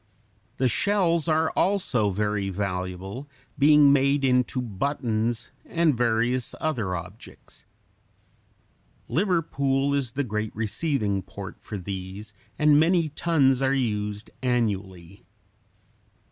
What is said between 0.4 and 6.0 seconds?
The shells are also very valuable, being made into buttons and